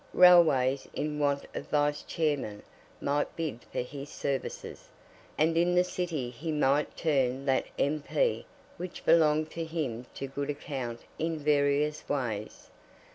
Railways 0.15 0.87
in 0.95 1.19
want 1.19 1.45
of 1.53 1.67
vice 1.67 2.01
chairmen 2.01 2.63
might 2.99 3.35
bid 3.35 3.59
for 3.71 3.81
his 3.83 4.09
services; 4.09 4.89
and 5.37 5.55
in 5.55 5.75
the 5.75 5.83
City 5.83 6.31
he 6.31 6.51
might 6.51 6.97
turn 6.97 7.45
that 7.45 7.67
"M.P." 7.77 8.47
which 8.77 9.05
belonged 9.05 9.51
to 9.51 9.63
him 9.63 10.07
to 10.15 10.25
good 10.25 10.49
account 10.49 11.01
in 11.19 11.37
various 11.37 12.03
ways. 12.09 12.71